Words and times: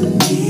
Destiny. 0.00 0.47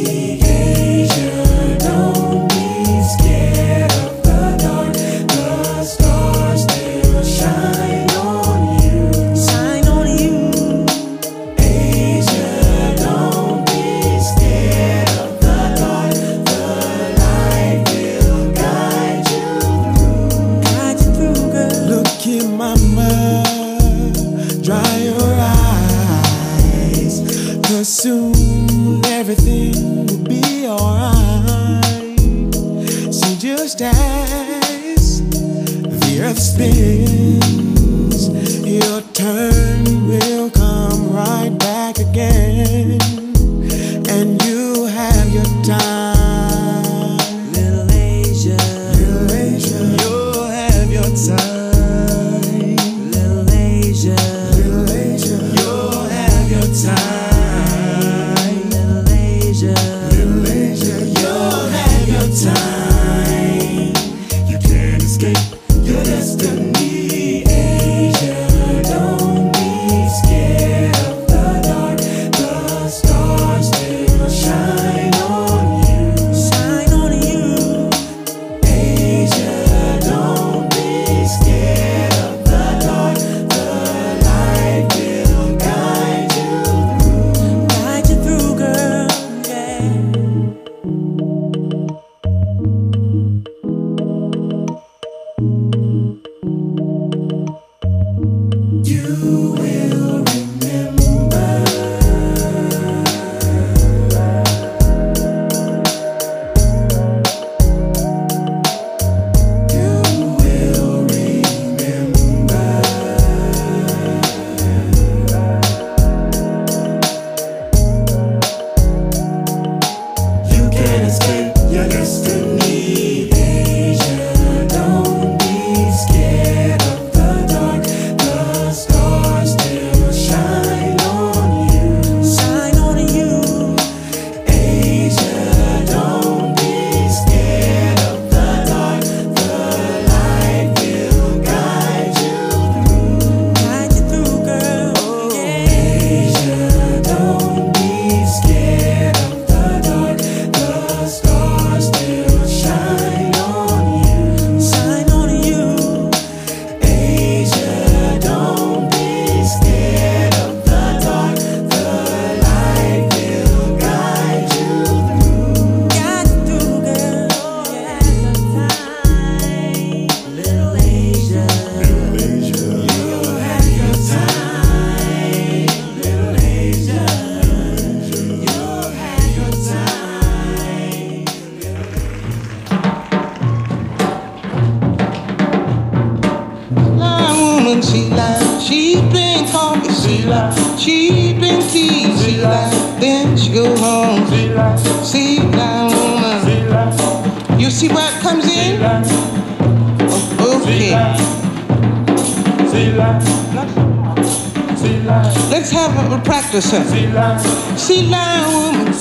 Practice. 206.51 206.71
Huh? 206.71 207.77
She 207.77 208.03
lie 208.07 208.45
woman. 208.53 208.93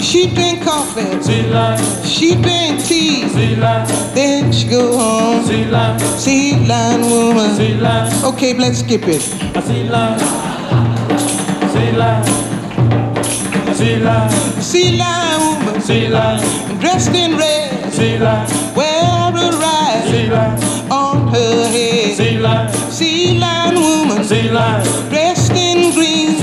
She 0.00 0.34
drink 0.34 0.64
coffee. 0.64 1.22
She 2.04 2.34
drink 2.40 2.84
tea. 2.84 3.56
line. 3.56 3.86
Then 4.14 4.52
she 4.52 4.68
go 4.68 4.96
home. 4.96 5.44
Sea 5.44 5.64
line. 5.66 5.98
Line 6.66 7.00
woman. 7.02 7.80
Line. 7.80 8.24
Okay, 8.24 8.54
let's 8.54 8.80
skip 8.80 9.02
it. 9.06 9.20
Sea 9.20 9.88
line. 9.88 10.18
Sea 11.72 11.92
line. 11.92 12.24
Sea 13.74 13.96
line. 13.96 14.30
Sea 14.62 14.96
line 14.96 15.40
woman. 15.40 15.80
Sea 15.80 16.08
line. 16.08 16.80
Dressed 16.80 17.14
in 17.14 17.36
red. 17.36 17.92
Sea 17.92 18.18
line. 18.18 18.48
Wear 18.74 19.32
a 19.36 19.50
ride. 19.52 20.04
Sea 20.10 20.26
line. 20.30 20.90
On 20.90 21.28
her 21.28 21.68
head. 21.68 22.16
Sea 22.16 22.38
line. 22.38 22.72
Sea 22.90 23.38
line 23.38 23.74
woman. 23.74 24.24
Sea 24.24 24.50
line. 24.50 25.23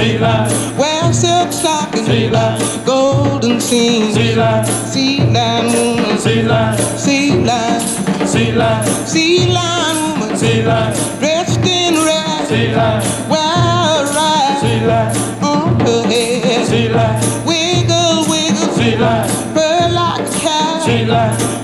Sea 0.02 0.18
line. 0.18 0.50
Wear 0.80 1.14
silk 1.14 1.54
stockings. 1.54 2.08
Sea 2.08 2.28
line. 2.32 2.60
Golden 2.86 3.62
seams. 3.62 4.16
Sea 4.16 4.34
line. 4.34 4.66
Sea 4.66 5.20
line 5.30 5.72
woman. 5.78 6.18
Sea 6.18 6.42
line. 6.42 6.78
Sea 6.98 7.38
line. 7.46 7.82
Sea 8.26 8.52
line. 8.52 8.88
Sea 9.06 9.46
line 9.54 10.20
woman. 10.20 10.36
Sea 10.36 10.64
line. 10.64 10.94
Dressed 11.20 11.64
in 11.64 12.04
red. 12.04 12.48
Sea 12.48 12.74
line. 12.74 13.04
Wear 13.30 13.46
a 13.46 14.14
ride. 14.18 14.58
Sea 14.64 14.80
line. 14.90 15.16
On 15.44 15.80
her 15.82 16.02
head. 16.10 16.66
Sea 16.66 16.90
line. 16.90 17.22
Wiggle, 17.46 18.26
wiggle. 18.28 18.74
Sea 18.74 18.98
line. 18.98 19.30
Purr 19.54 19.88
like 19.94 20.26
a 20.26 20.40
cat. 20.40 20.82
Sea 20.82 21.06
line. 21.06 21.62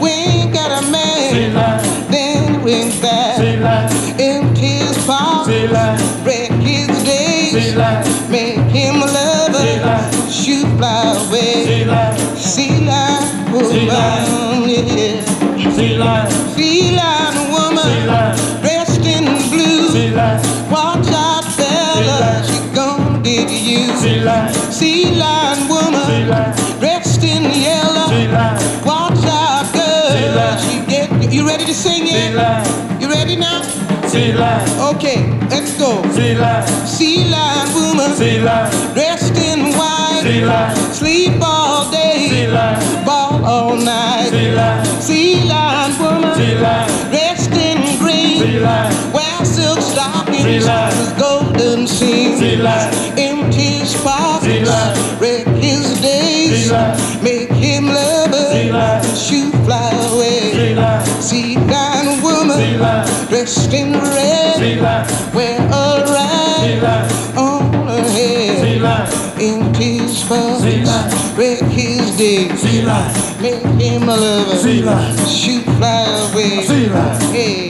Woman. 13.58 14.70
Yeah. 14.70 15.74
Sea 15.74 15.98
line. 15.98 16.30
Sea 16.54 16.96
line 16.96 17.50
woman. 17.50 17.86
Sea 17.90 18.06
line. 18.06 18.36
Dressed 18.62 19.06
in 19.06 19.26
blue. 19.50 19.90
Sea 19.90 20.12
line. 20.12 20.42
Watch 20.70 21.10
out, 21.10 21.44
fella. 21.58 22.44
She 22.46 22.60
gonna 22.76 23.24
dig 23.24 23.50
you. 23.50 23.96
Sea 23.98 24.20
line. 24.22 24.54
Sea 24.72 25.16
line 25.16 25.68
woman. 25.68 26.06
Sea 26.06 26.26
line. 26.26 26.54
Dressed 26.80 27.24
in 27.24 27.44
yellow. 27.50 28.08
Sea 28.10 28.28
line. 28.28 28.58
Watch 28.86 29.26
out, 29.26 29.66
girl. 29.74 30.12
Sea 30.14 30.30
line. 30.38 30.60
She 30.62 30.76
get 30.86 31.34
you. 31.34 31.48
Ready 31.48 31.66
to 31.66 31.74
sing 31.74 32.04
it? 32.06 32.14
Sea 32.14 32.36
line. 32.36 33.02
You 33.02 33.10
ready 33.10 33.38
now? 33.38 33.64
Sea 34.06 34.34
line. 34.34 34.70
Okay, 34.94 35.20
let's 35.50 35.74
go. 35.80 36.02
Sea 36.12 36.36
line. 36.38 36.68
Sea 36.86 37.30
line 37.30 37.74
woman. 37.74 38.12
Sea 38.16 38.40
line. 38.40 38.70
Dressed 38.94 39.38
in 39.50 39.74
white. 39.78 40.22
Sea 40.22 40.46
line. 40.46 40.76
Sleep 40.94 41.42
all 41.42 41.67
all 43.48 43.78
night. 43.78 44.30
Sea 44.30 44.52
line. 44.52 44.86
Sea 45.02 45.44
line 45.48 45.94
woman. 46.00 46.36
Sea 46.36 46.56
line. 46.60 46.90
Dressed 47.10 47.54
in 47.54 47.80
green. 48.00 48.42
Sea 48.44 48.60
line. 48.60 48.94
Wear 49.14 49.46
silk 49.46 49.80
stockings. 49.80 50.44
Sea 50.44 50.60
line. 50.60 50.94
With 51.00 51.18
golden 51.18 51.88
seams. 51.88 52.40
Sea 52.40 52.58
line. 52.58 52.94
Empty 53.18 53.68
pockets. 54.04 54.70
Wreck 55.20 55.48
his 55.64 56.00
days. 56.02 56.66
Sea 56.66 56.72
line. 56.72 57.24
Make 57.24 57.52
him 57.52 57.86
lover. 57.88 58.52
Sea 58.52 58.72
line. 58.72 59.04
Shoot 59.16 59.54
fly 59.66 59.92
away. 60.12 60.52
Sea 60.52 60.76
line. 60.76 61.06
Sea 61.22 61.56
line 61.58 62.22
woman. 62.22 62.58
Sea 62.58 62.78
line. 62.78 63.28
Dressed 63.30 63.74
in 63.74 63.94
red. 63.94 64.56
Sea 64.58 64.76
line. 64.82 65.08
Wear 65.34 65.60
a 65.62 66.04
ride. 66.06 66.60
Sea 66.64 66.82
line 66.82 67.47
in 69.40 69.74
peace 69.74 70.24
for 70.28 70.36
life. 70.36 71.36
Break 71.36 71.62
his 71.72 72.18
day. 72.18 72.48
Make 73.42 73.64
him 73.80 74.10
a 74.10 74.16
lover. 74.16 75.28
Shoot 75.28 75.64
fly 75.78 76.06
away. 76.32 76.66
Hey. 77.32 77.68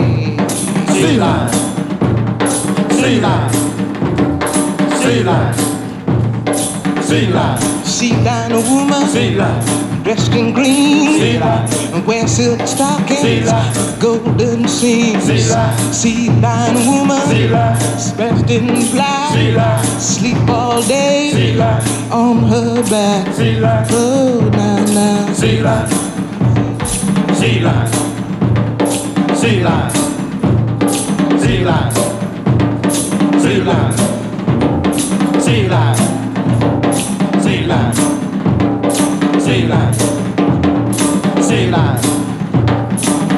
Sea 0.97 1.17
lion, 1.17 1.49
Sea 2.89 3.19
lion, 3.19 3.49
Sea 4.97 5.23
lion, 5.23 5.53
Sea 7.03 7.27
lion, 7.27 7.57
Sea 7.85 8.13
lion, 8.23 8.51
Sea 8.63 8.85
life. 8.87 9.09
Sea 9.11 9.35
life 9.35 9.96
dressed 10.07 10.31
in 10.31 10.53
green, 10.53 11.41
wear 12.05 12.25
silk 12.29 12.65
stockings, 12.65 13.51
golden 13.99 14.65
seams. 14.65 15.25
Sea 15.93 16.29
lion 16.39 16.75
woman, 16.87 17.19
dressed 18.15 18.49
in 18.49 18.67
black, 18.91 19.83
sleep 19.99 20.49
all 20.49 20.81
day. 20.83 21.59
On 22.09 22.37
her 22.43 22.81
back. 22.89 23.27
Oh, 23.91 24.49
now, 24.53 24.85
now. 24.95 25.33
Sea 25.33 25.59
lion, 25.61 25.89
sea 27.35 27.59
lion, 27.59 27.87
sea 29.35 29.61
lion, 29.61 29.91
sea 31.41 31.63
lion, 31.65 31.91
sea 35.41 35.67
lion. 35.67 35.96
Sea 39.47 39.65
line, 39.65 39.93
sea 41.41 41.71
line, 41.71 42.01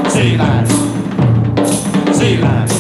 sea 0.10 0.38
line, 0.38 0.66
sea 2.12 2.40
line. 2.40 2.79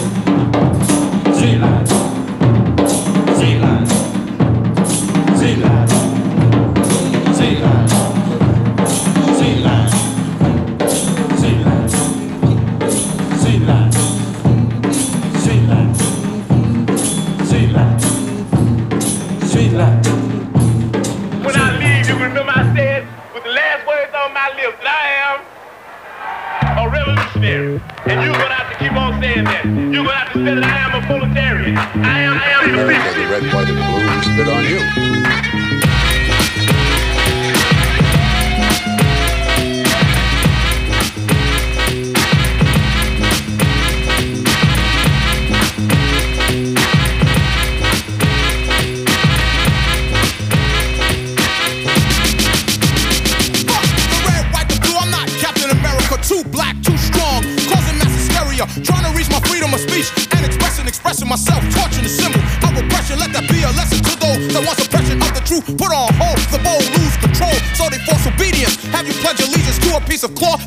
Truth. 65.61 65.77
Put 65.77 65.91
on 65.91 66.13
hold, 66.15 66.39
the 66.51 66.59
bold 66.63 66.83
lose 66.97 67.17
control, 67.17 67.53
so 67.75 67.89
they 67.89 67.99
force 68.05 68.25
obedience. 68.27 68.75
Have 68.91 69.07
you 69.07 69.13
pledge 69.13 69.39
allegiance 69.39 69.79
to 69.79 69.97
a 69.97 70.01
piece 70.01 70.23
of 70.23 70.35
cloth 70.35 70.65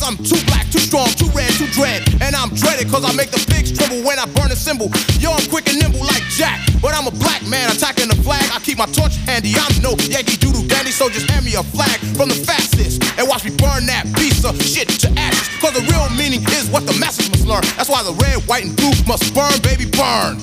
Cause 0.00 0.16
I'm 0.16 0.24
too 0.24 0.40
black, 0.48 0.64
too 0.72 0.80
strong, 0.80 1.12
too 1.12 1.28
red, 1.36 1.52
too 1.60 1.68
dread. 1.76 2.00
And 2.24 2.32
I'm 2.32 2.48
dreaded 2.56 2.88
cause 2.88 3.04
I 3.04 3.12
make 3.12 3.28
the 3.28 3.42
pigs 3.52 3.68
tremble 3.68 4.00
when 4.00 4.18
I 4.18 4.24
burn 4.32 4.48
a 4.48 4.56
symbol. 4.56 4.88
Yo, 5.20 5.28
I'm 5.28 5.44
quick 5.52 5.68
and 5.68 5.76
nimble 5.76 6.00
like 6.00 6.24
Jack. 6.32 6.56
But 6.80 6.96
I'm 6.96 7.06
a 7.06 7.10
black 7.10 7.44
man 7.44 7.68
attacking 7.68 8.08
the 8.08 8.16
flag. 8.24 8.40
I 8.48 8.60
keep 8.64 8.78
my 8.78 8.88
torch 8.96 9.20
handy. 9.28 9.52
I'm 9.60 9.68
no 9.84 9.92
Yankee 10.08 10.40
doodle 10.40 10.64
dandy, 10.64 10.90
so 10.90 11.10
just 11.10 11.28
hand 11.28 11.44
me 11.44 11.52
a 11.52 11.62
flag 11.62 12.00
from 12.16 12.32
the 12.32 12.40
fastest. 12.48 13.04
And 13.20 13.28
watch 13.28 13.44
me 13.44 13.52
burn 13.60 13.84
that 13.92 14.08
piece 14.16 14.40
of 14.40 14.56
shit 14.56 14.88
to 15.04 15.12
ashes. 15.20 15.52
Cause 15.60 15.76
the 15.76 15.84
real 15.92 16.08
meaning 16.16 16.40
is 16.56 16.72
what 16.72 16.88
the 16.88 16.96
masses 16.96 17.28
must 17.28 17.44
learn. 17.44 17.60
That's 17.76 17.90
why 17.92 18.02
the 18.02 18.16
red, 18.24 18.40
white, 18.48 18.64
and 18.64 18.72
blue 18.72 18.96
must 19.04 19.34
burn, 19.36 19.52
baby, 19.60 19.84
burn. 19.84 20.40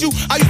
you. 0.00 0.10
I 0.30 0.45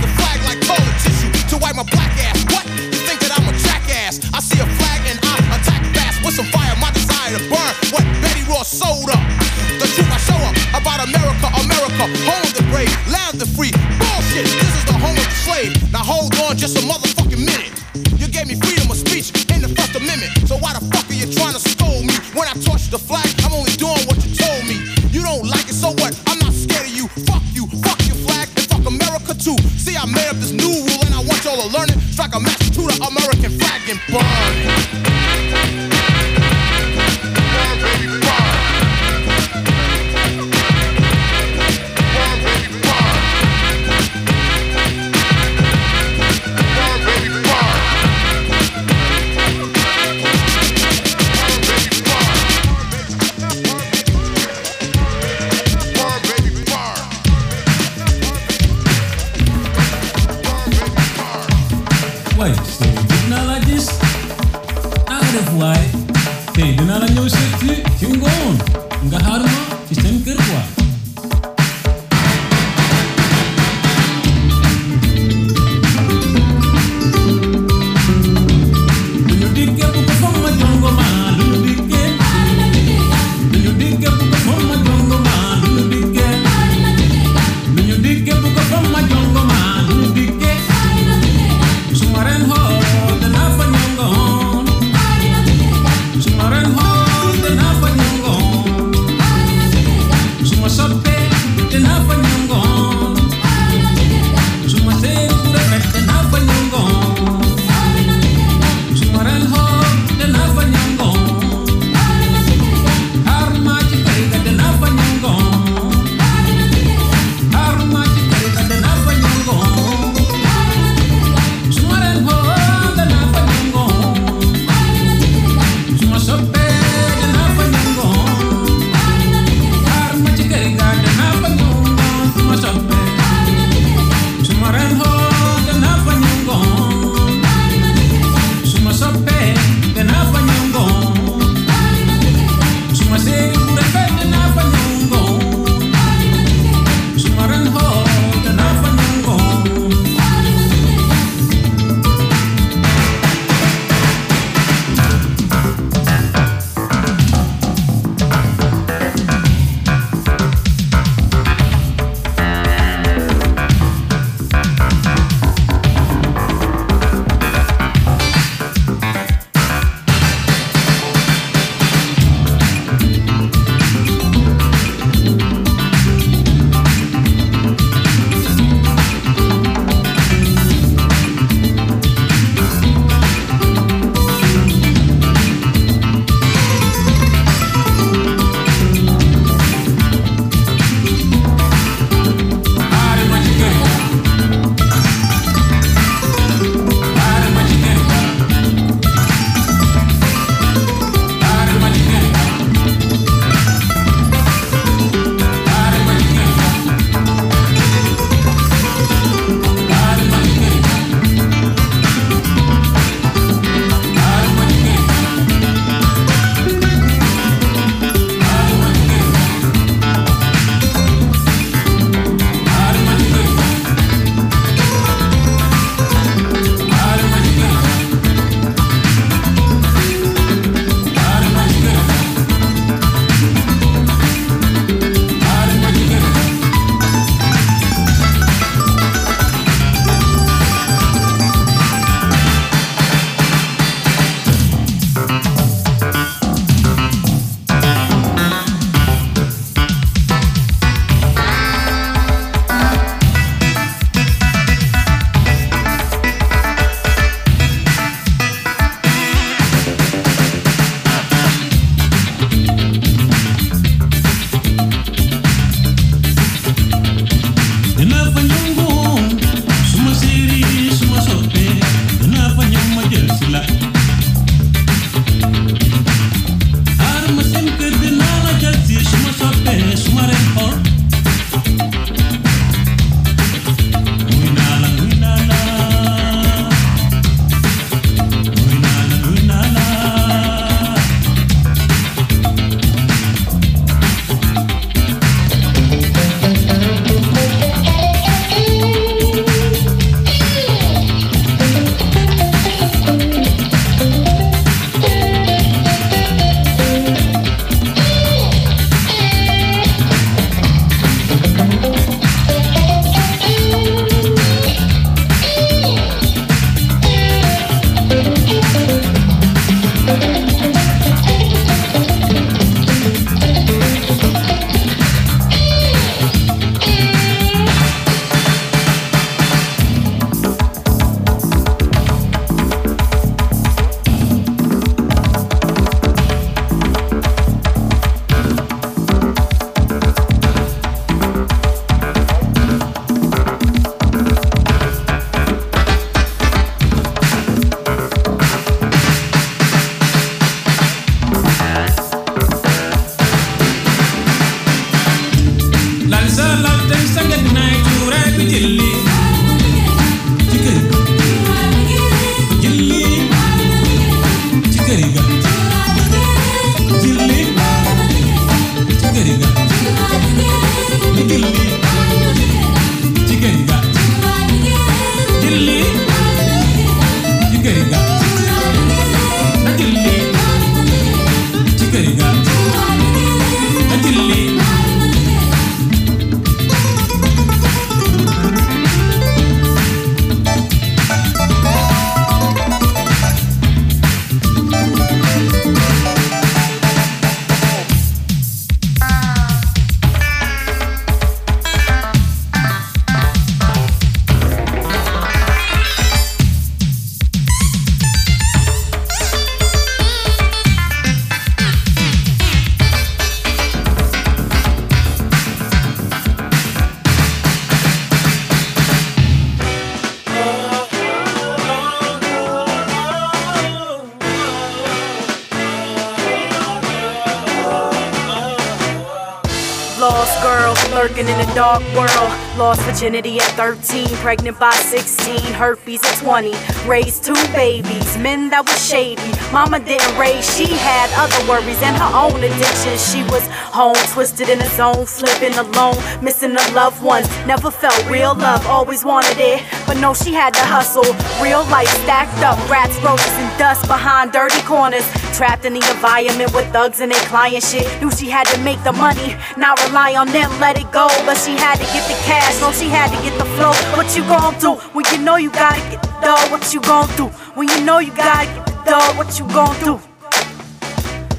working 430.92 431.28
in 431.28 431.40
a 431.40 431.54
dark 431.54 431.82
world. 431.94 432.30
Lost 432.56 432.82
virginity 432.82 433.38
at 433.38 433.48
13, 433.52 434.08
pregnant 434.16 434.58
by 434.58 434.72
16, 434.72 435.38
herpes 435.52 436.02
at 436.04 436.18
20. 436.18 436.52
Raised 436.88 437.24
two 437.24 437.34
babies, 437.52 438.16
men 438.18 438.50
that 438.50 438.64
was 438.66 438.80
shady. 438.88 439.22
Mama 439.52 439.78
didn't 439.78 440.16
raise, 440.18 440.44
she 440.56 440.66
had 440.66 441.08
other 441.16 441.40
worries 441.48 441.80
and 441.82 441.96
her 441.96 442.12
own 442.12 442.42
addictions. 442.42 443.00
She 443.12 443.22
was 443.24 443.46
home, 443.72 443.96
twisted 444.12 444.48
in 444.48 444.60
a 444.60 444.68
zone, 444.70 445.06
flipping 445.06 445.56
alone, 445.56 445.96
missing 446.22 446.52
a 446.52 446.64
loved 446.72 447.02
ones. 447.02 447.28
Never 447.46 447.70
felt 447.70 447.98
real 448.10 448.34
love, 448.34 448.66
always 448.66 449.04
wanted 449.04 449.38
it. 449.38 449.62
But 449.86 449.98
no, 449.98 450.14
she 450.14 450.32
had 450.32 450.54
to 450.54 450.64
hustle. 450.64 451.06
Real 451.42 451.64
life 451.68 451.88
stacked 452.02 452.42
up, 452.42 452.58
rats, 452.68 452.96
roaches, 453.04 453.36
and 453.36 453.58
dust 453.58 453.86
behind 453.86 454.32
dirty 454.32 454.60
corners. 454.62 455.06
Trapped 455.36 455.64
in 455.64 455.74
the 455.74 455.84
environment 455.92 456.52
with 456.54 456.66
thugs 456.72 457.00
and 457.00 457.12
their 457.12 457.26
client 457.28 457.62
shit. 457.62 457.86
Knew 458.00 458.10
she 458.10 458.28
had 458.28 458.46
to 458.48 458.58
make 458.62 458.82
the 458.82 458.92
money, 458.92 459.36
not 459.56 459.76
rely 459.86 460.14
on 460.14 460.28
them, 460.28 460.50
let 460.60 460.78
it 460.78 460.90
go. 460.92 461.08
But 461.24 461.36
she 461.36 461.52
had 461.56 461.76
to 461.76 461.86
get 461.94 462.04
the 462.08 462.14
cash, 462.24 462.60
no, 462.60 462.72
she 462.72 462.88
had 462.88 463.10
to 463.14 463.22
get 463.22 463.38
the 463.38 463.44
flow. 463.56 463.72
What 463.96 464.16
you 464.16 464.22
gon' 464.24 464.58
do 464.58 464.74
when 464.94 465.04
you 465.12 465.18
know 465.18 465.36
you 465.36 465.50
gotta 465.50 465.80
get 465.90 466.02
the 466.02 466.08
dough? 466.22 466.50
What 466.50 466.72
you 466.74 466.80
gon' 466.80 467.08
do 467.16 467.26
when 467.54 467.68
you 467.68 467.80
know 467.84 467.98
you 467.98 468.12
gotta 468.12 468.46
get 468.46 468.66
the 468.66 468.72
dough? 468.90 469.12
What 469.18 469.38
you 469.38 469.46
gon' 469.48 469.76
do? 469.84 470.00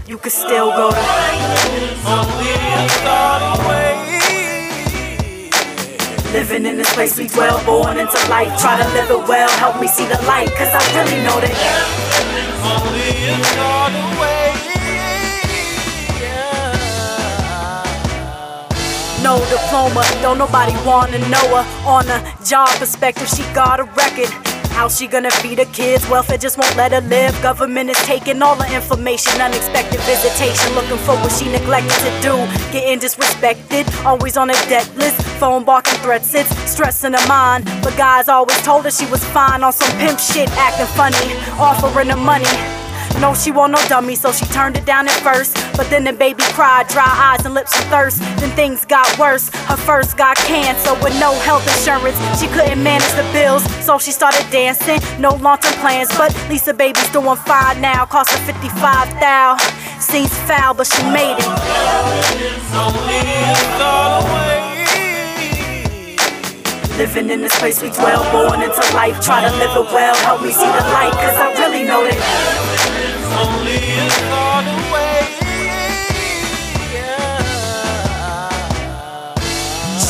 You 0.08 0.18
could 0.18 0.32
still 0.32 0.72
go 0.72 0.92
to. 0.92 0.98
Living 6.34 6.66
in 6.66 6.78
this 6.78 6.94
place 6.94 7.18
we 7.18 7.28
dwell, 7.28 7.64
born 7.66 7.98
into 7.98 8.18
life. 8.30 8.60
Try 8.62 8.78
to 8.82 8.88
live 8.94 9.10
it 9.10 9.28
well, 9.28 9.50
help 9.58 9.80
me 9.82 9.88
see 9.88 10.06
the 10.06 10.22
light, 10.24 10.50
cause 10.56 10.70
I 10.72 10.82
really 10.96 11.24
know 11.24 11.40
that. 11.42 11.56
No 19.24 19.40
diploma, 19.50 20.04
don't 20.22 20.38
nobody 20.38 20.74
wanna 20.86 21.18
know 21.30 21.48
her. 21.58 21.66
On 21.86 22.08
a 22.08 22.20
job 22.46 22.70
perspective, 22.78 23.28
she 23.28 23.44
got 23.54 23.80
a 23.80 23.84
record. 23.84 24.30
How 24.78 24.88
she 24.88 25.08
gonna 25.08 25.32
feed 25.32 25.58
her 25.58 25.66
kids? 25.74 26.08
Welfare 26.08 26.38
just 26.38 26.58
won't 26.60 26.76
let 26.78 26.92
her 26.92 27.02
live. 27.02 27.34
Government 27.42 27.90
is 27.90 27.98
taking 28.06 28.44
all 28.44 28.56
the 28.56 28.72
information. 28.76 29.42
Unexpected 29.42 30.00
visitation, 30.02 30.76
looking 30.76 30.98
for 31.00 31.16
what 31.16 31.32
she 31.32 31.50
neglected 31.52 31.98
to 32.06 32.12
do. 32.22 32.36
Getting 32.72 33.00
disrespected, 33.00 33.86
always 34.06 34.38
on 34.38 34.52
a 34.52 34.54
debt 34.70 34.88
list. 34.96 35.20
Phone 35.40 35.64
barking 35.66 35.98
threats, 36.02 36.32
it's 36.36 36.54
stressing 36.70 37.14
her 37.14 37.28
mind. 37.28 37.66
But 37.82 37.98
guys 37.98 38.30
always 38.30 38.62
told 38.62 38.86
her 38.86 38.92
she 38.92 39.08
was 39.08 39.24
fine 39.26 39.64
on 39.64 39.74
some 39.74 39.92
pimp 39.98 40.20
shit, 40.20 40.48
acting 40.52 40.86
funny, 40.96 41.34
offering 41.58 42.10
her 42.10 42.16
money. 42.16 42.46
No, 43.20 43.34
she 43.34 43.50
want 43.50 43.74
no 43.74 43.80
dummy, 43.90 44.16
so 44.16 44.32
she 44.32 44.46
turned 44.46 44.78
it 44.78 44.86
down 44.86 45.08
at 45.08 45.20
first. 45.22 45.56
But 45.76 45.90
then 45.90 46.04
the 46.04 46.14
baby 46.14 46.44
cried, 46.54 46.88
dry 46.88 47.04
eyes 47.06 47.46
and 47.46 47.54
lips 47.54 47.78
of 47.78 47.86
thirst. 47.86 48.20
Then 48.40 48.52
things 48.56 48.86
got 48.86 49.08
worse. 49.18 49.50
Her 49.66 49.76
first 49.76 50.18
got 50.18 50.38
cancer 50.38 50.94
with 51.04 51.20
no 51.20 51.34
health 51.42 51.66
insurance. 51.68 52.18
She 52.40 52.48
couldn't 52.48 52.82
manage 52.82 53.12
the 53.18 53.28
bills, 53.34 53.64
so 53.84 53.98
she 53.98 54.12
started 54.12 54.46
dancing. 54.52 55.00
No 55.20 55.36
long 55.36 55.58
term 55.58 55.74
plans, 55.82 56.10
but 56.16 56.32
Lisa 56.48 56.74
baby's 56.74 57.10
doing 57.10 57.36
fine 57.38 57.82
now. 57.82 58.06
Cost 58.06 58.30
her 58.32 58.46
55 58.46 59.10
thou. 59.20 59.58
Seems 60.00 60.34
foul, 60.46 60.76
but 60.76 60.86
she 60.86 61.02
made 61.10 61.38
it. 61.40 61.48
Living 66.98 67.30
in 67.30 67.42
this 67.42 67.58
place 67.60 67.82
we 67.82 67.90
dwell, 67.90 68.24
born 68.32 68.62
into 68.62 68.82
life. 68.94 69.20
Try 69.22 69.42
to 69.42 69.56
live 69.58 69.76
it 69.76 69.94
well, 69.94 70.16
help 70.18 70.42
me 70.42 70.52
see 70.52 70.66
the 70.66 70.86
light, 70.94 71.14
cause 71.14 71.38
I 71.38 71.54
really 71.60 71.84
know 71.84 72.04
that 72.04 72.97
only 73.40 73.76
a 73.76 74.10
thought. 74.30 74.77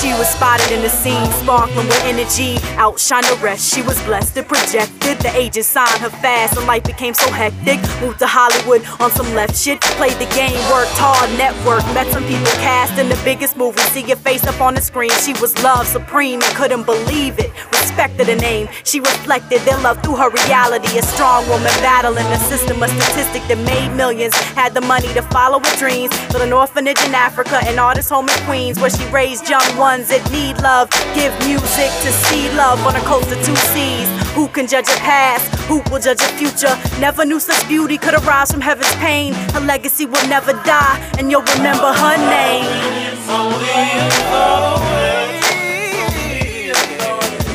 She 0.07 0.13
was 0.13 0.29
spotted 0.29 0.71
in 0.71 0.81
the 0.81 0.89
scene, 0.89 1.29
sparkling 1.43 1.85
with 1.85 2.01
energy. 2.05 2.59
Outshine 2.77 3.23
the 3.23 3.37
rest, 3.43 3.73
she 3.73 3.81
was 3.81 4.01
blessed 4.03 4.37
and 4.37 4.47
projected. 4.47 5.19
The 5.19 5.31
agent 5.35 5.65
signed 5.65 5.99
her 5.99 6.09
fast, 6.09 6.57
and 6.57 6.65
life 6.65 6.85
became 6.85 7.13
so 7.13 7.29
hectic. 7.29 7.77
Moved 7.99 8.19
to 8.19 8.27
Hollywood 8.27 8.87
on 9.01 9.11
some 9.11 9.27
left 9.35 9.57
shit. 9.57 9.81
Played 9.99 10.15
the 10.15 10.31
game, 10.33 10.55
worked 10.71 10.95
hard, 10.95 11.29
network. 11.37 11.83
Met 11.93 12.07
some 12.07 12.23
people 12.23 12.47
cast 12.63 12.97
in 12.97 13.09
the 13.09 13.19
biggest 13.25 13.57
movie. 13.57 13.81
See 13.91 14.05
your 14.07 14.15
face 14.15 14.47
up 14.47 14.61
on 14.61 14.75
the 14.75 14.81
screen. 14.81 15.11
She 15.25 15.33
was 15.41 15.51
loved 15.61 15.89
supreme 15.89 16.41
and 16.41 16.55
couldn't 16.55 16.83
believe 16.83 17.37
it. 17.37 17.51
Respected 17.73 18.27
her 18.27 18.35
name, 18.35 18.69
she 18.85 18.99
reflected 19.01 19.59
their 19.61 19.77
love 19.81 20.01
through 20.03 20.15
her 20.15 20.29
reality. 20.29 20.97
A 20.99 21.01
strong 21.01 21.43
woman 21.49 21.73
battling 21.83 22.29
the 22.29 22.37
system, 22.47 22.81
a 22.81 22.87
statistic 22.87 23.43
that 23.49 23.57
made 23.65 23.93
millions. 23.97 24.35
Had 24.55 24.73
the 24.73 24.81
money 24.81 25.11
to 25.15 25.21
follow 25.23 25.59
her 25.59 25.75
dreams. 25.77 26.11
Built 26.31 26.43
an 26.43 26.53
orphanage 26.53 27.01
in 27.03 27.13
Africa, 27.13 27.59
an 27.67 27.77
artist 27.77 28.09
home 28.09 28.29
in 28.29 28.39
Queens, 28.45 28.79
where 28.79 28.89
she 28.89 29.03
raised 29.11 29.49
young 29.49 29.67
ones 29.97 30.09
that 30.09 30.21
need 30.31 30.61
love. 30.61 30.89
Give 31.17 31.33
music 31.41 31.89
to 32.05 32.11
see 32.29 32.49
love 32.53 32.79
on 32.85 32.95
a 32.95 33.01
coast 33.01 33.31
of 33.31 33.39
two 33.41 33.55
seas. 33.73 34.07
Who 34.37 34.47
can 34.47 34.67
judge 34.67 34.89
a 34.89 34.97
past? 35.01 35.49
Who 35.65 35.81
will 35.89 35.99
judge 35.99 36.21
a 36.21 36.29
future? 36.37 36.73
Never 36.99 37.25
knew 37.25 37.39
such 37.39 37.67
beauty 37.67 37.97
could 37.97 38.13
arise 38.13 38.51
from 38.51 38.61
heaven's 38.61 38.93
pain. 38.95 39.33
Her 39.53 39.61
legacy 39.61 40.05
will 40.05 40.27
never 40.27 40.53
die, 40.63 40.97
and 41.17 41.31
you'll 41.31 41.49
remember 41.57 41.89
her 42.03 42.15
name. 42.29 42.69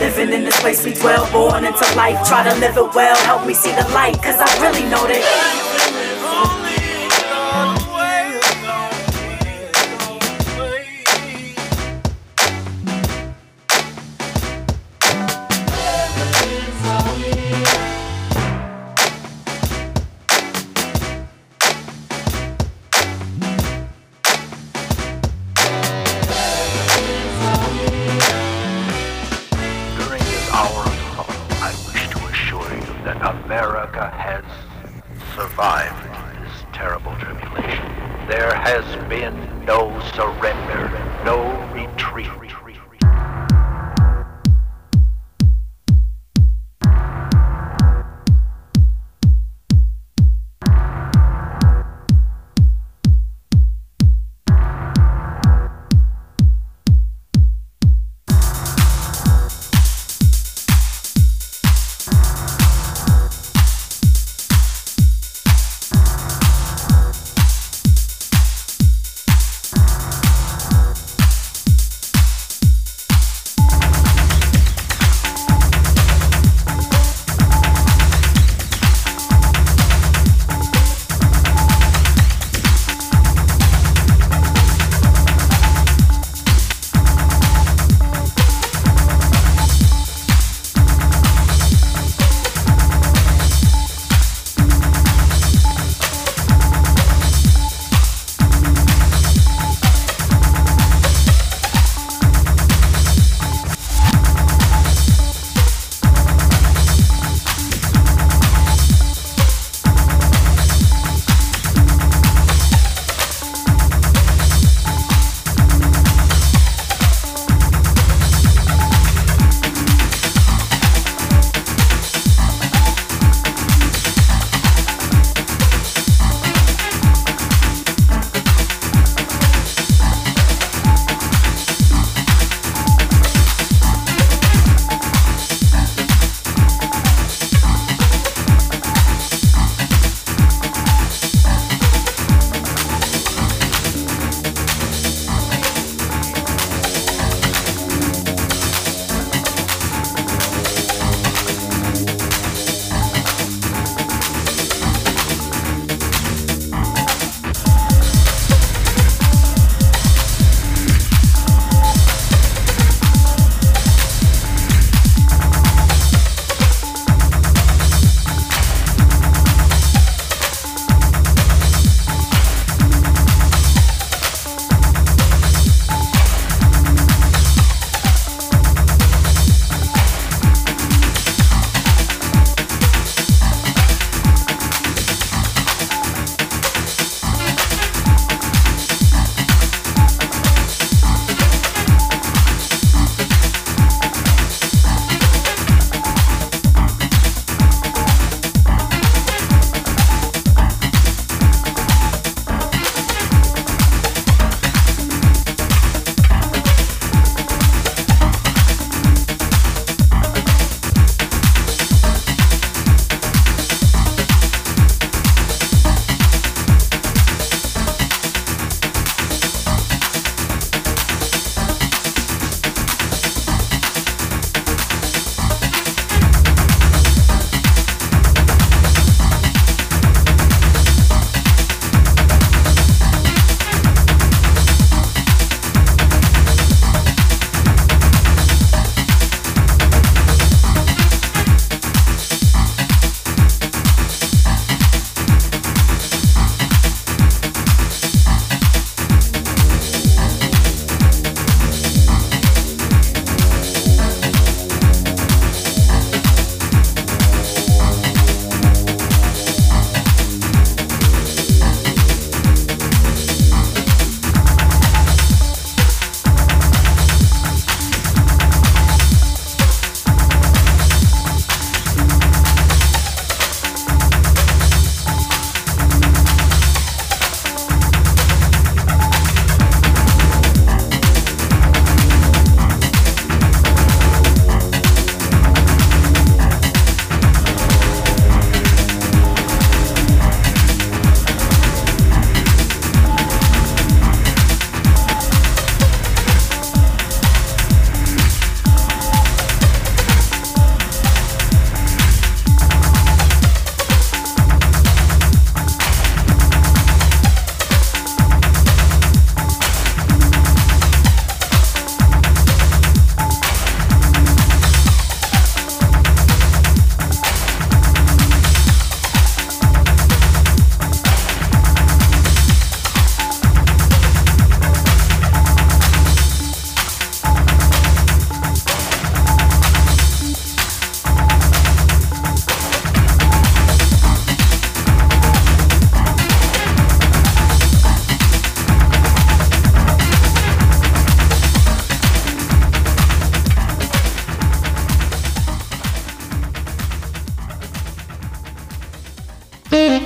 Living 0.00 0.32
in 0.32 0.44
this 0.44 0.58
place 0.60 0.84
we 0.84 0.94
dwell, 0.94 1.30
born 1.30 1.64
into 1.64 1.86
life. 1.94 2.18
Try 2.26 2.42
to 2.48 2.54
live 2.58 2.76
it 2.76 2.94
well, 2.94 3.16
help 3.30 3.46
me 3.46 3.54
see 3.54 3.70
the 3.70 3.86
light, 3.94 4.20
cause 4.20 4.38
I 4.38 4.50
really 4.60 4.82
know 4.90 5.06
that. 5.06 6.01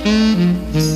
Mm-hmm. 0.07 0.86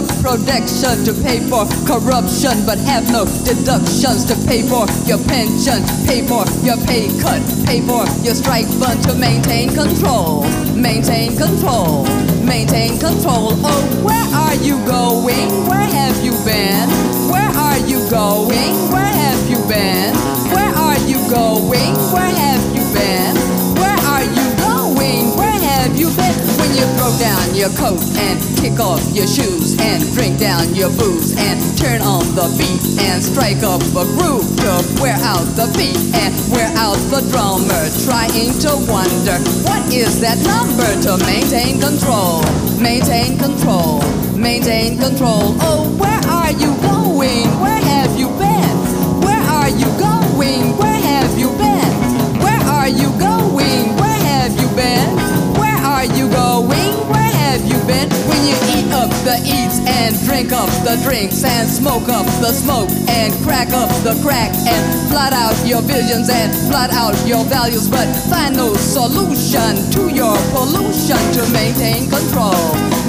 Up 0.00 0.08
production 0.22 1.04
to 1.04 1.12
pay 1.22 1.40
for 1.48 1.66
corruption, 1.84 2.64
but 2.64 2.78
have 2.78 3.04
no 3.12 3.24
deductions 3.44 4.24
to 4.24 4.34
pay 4.48 4.62
for 4.62 4.86
your 5.04 5.18
pension, 5.28 5.82
pay 6.06 6.24
for 6.26 6.44
your 6.64 6.76
pay 6.88 7.08
cut, 7.20 7.42
pay 7.66 7.80
for 7.84 8.04
your 8.24 8.34
strike 8.34 8.66
fund 8.80 9.02
to 9.04 9.14
maintain 9.14 9.68
control, 9.74 10.44
maintain 10.74 11.36
control, 11.36 12.04
maintain 12.44 12.98
control. 12.98 13.52
Oh, 13.60 13.82
where 14.02 14.28
are 14.34 14.56
you 14.56 14.76
going? 14.86 15.66
Where 15.68 15.88
have 16.00 16.16
you 16.24 16.32
been? 16.44 16.88
Where 17.30 17.50
are 17.50 17.78
you 17.78 17.98
going? 18.08 18.72
Where 18.92 19.12
have 19.22 19.50
you 19.50 19.58
been? 19.68 20.19
Your 27.60 27.68
coat 27.76 28.00
and 28.16 28.40
kick 28.56 28.80
off 28.80 29.04
your 29.12 29.26
shoes 29.26 29.76
and 29.80 30.00
drink 30.16 30.40
down 30.40 30.74
your 30.74 30.88
booze 30.96 31.36
and 31.36 31.60
turn 31.76 32.00
on 32.00 32.24
the 32.32 32.48
beat 32.56 32.80
and 33.04 33.22
strike 33.22 33.60
up 33.60 33.84
a 34.00 34.04
groove 34.16 34.48
to 34.56 34.72
wear 34.96 35.12
out 35.28 35.44
the 35.60 35.68
beat 35.76 36.00
and 36.16 36.32
wear 36.48 36.72
out 36.80 36.96
the 37.12 37.20
drummer 37.28 37.84
trying 38.08 38.48
to 38.56 38.72
wonder 38.88 39.36
what 39.68 39.84
is 39.92 40.16
that 40.24 40.40
number 40.48 40.88
to 41.04 41.20
maintain 41.28 41.76
control 41.76 42.40
maintain 42.80 43.36
control 43.36 44.00
maintain 44.40 44.96
control. 44.96 45.52
Oh 45.60 45.84
where 46.00 46.22
are 46.32 46.52
you 46.52 46.72
going? 46.80 47.44
Where 47.60 47.82
have 47.92 48.18
you 48.18 48.28
been? 48.40 48.76
Where 49.20 49.44
are 49.52 49.68
you 49.68 49.84
going 50.00 50.79
drink 60.30 60.52
up 60.52 60.70
the 60.86 60.94
drinks 61.02 61.42
and 61.42 61.68
smoke 61.68 62.08
up 62.08 62.24
the 62.38 62.52
smoke 62.54 62.88
and 63.10 63.34
crack 63.42 63.66
up 63.74 63.90
the 64.06 64.14
crack 64.22 64.54
and 64.62 65.10
blot 65.10 65.32
out 65.32 65.54
your 65.66 65.82
visions 65.82 66.30
and 66.30 66.54
blot 66.70 66.90
out 66.94 67.18
your 67.26 67.42
values 67.50 67.90
but 67.90 68.06
find 68.30 68.54
no 68.54 68.72
solution 68.74 69.74
to 69.90 70.06
your 70.14 70.38
pollution 70.54 71.18
to 71.34 71.42
maintain 71.50 72.06
control 72.06 72.54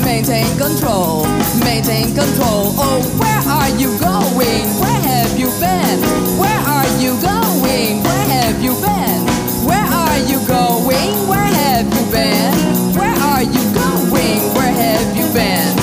maintain 0.02 0.50
control 0.58 1.22
maintain 1.62 2.10
control. 2.18 2.74
Oh 2.82 2.98
where 3.22 3.44
are 3.54 3.70
you 3.78 3.94
going? 4.02 4.66
Where 4.82 5.02
have 5.14 5.38
you 5.38 5.54
been? 5.62 6.02
Where 6.42 6.62
are 6.74 6.90
you 6.98 7.14
going? 7.22 8.02
Where 8.02 8.26
have 8.34 8.58
you 8.66 8.74
been? 8.82 9.22
Where 9.70 9.86
are 9.86 10.18
you 10.26 10.42
going? 10.50 11.14
Where 11.30 11.52
have 11.62 11.86
you 11.86 12.04
been? 12.10 12.54
Where 12.98 13.16
are 13.30 13.44
you 13.44 13.64
going? 13.78 14.42
Where 14.58 14.74
have 14.74 15.16
you 15.16 15.28
been 15.38 15.81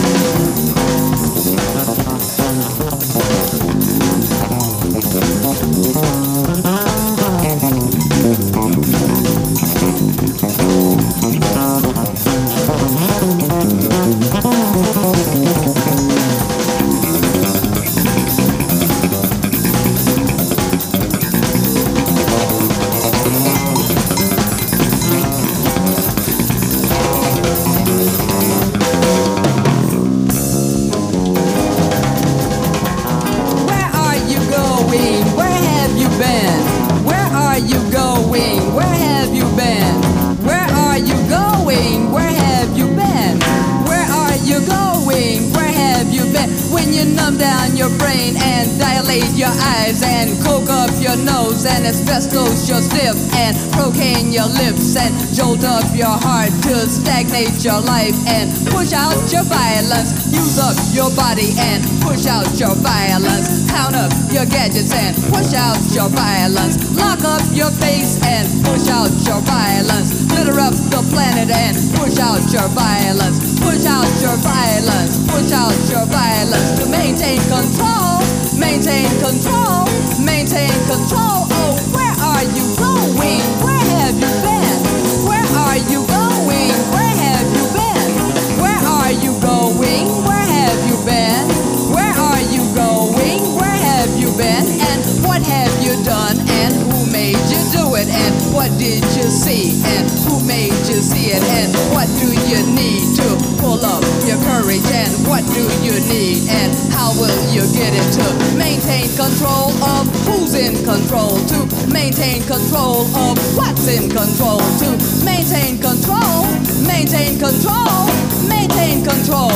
you 102.59 102.67
need 102.75 103.15
to 103.15 103.29
pull 103.63 103.79
up 103.85 104.03
your 104.27 104.39
courage? 104.43 104.83
And 104.91 105.13
what 105.27 105.47
do 105.55 105.63
you 105.87 105.95
need? 106.11 106.49
And 106.51 106.75
how 106.91 107.15
will 107.15 107.39
you 107.55 107.63
get 107.71 107.95
it 107.95 108.09
to 108.19 108.27
maintain 108.59 109.07
control 109.15 109.71
of 109.83 110.11
who's 110.27 110.55
in 110.55 110.75
control? 110.85 111.39
To 111.55 111.59
maintain 111.93 112.43
control 112.43 113.07
of 113.15 113.39
what's 113.57 113.87
in 113.87 114.11
control? 114.11 114.59
To 114.83 114.89
maintain 115.25 115.79
control, 115.79 116.51
maintain 116.83 117.39
control, 117.39 118.11
maintain 118.49 119.05
control, 119.07 119.55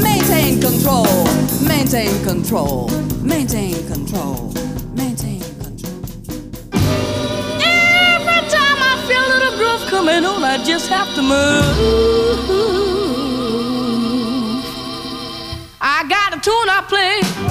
maintain 0.00 0.60
control, 0.60 1.04
maintain 1.60 2.20
control, 2.24 2.88
maintain 3.20 3.84
control, 3.86 4.48
maintain 4.48 4.67
coming 9.88 10.24
on, 10.24 10.44
I 10.44 10.62
just 10.64 10.88
have 10.88 11.12
to 11.14 11.22
move. 11.22 12.48
I 15.80 16.04
got 16.08 16.36
a 16.36 16.40
tune 16.40 16.68
I 16.68 16.80
play 16.92 17.47